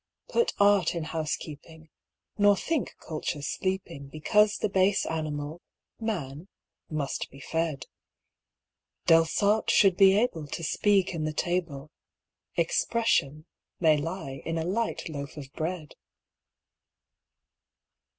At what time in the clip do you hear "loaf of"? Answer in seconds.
15.07-15.53